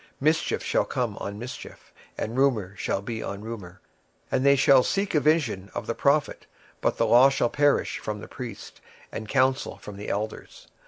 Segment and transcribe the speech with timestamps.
[0.19, 3.81] 26:007:026 Mischief shall come upon mischief, and rumour shall be upon rumour;
[4.31, 6.47] then shall they seek a vision of the prophet;
[6.81, 10.65] but the law shall perish from the priest, and counsel from the ancients.